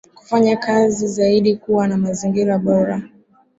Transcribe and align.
kufanya 0.15 0.57
kazi 0.57 1.07
zaidi 1.07 1.55
kuwa 1.55 1.87
na 1.87 1.97
mazingira 1.97 2.57
bora 2.57 3.01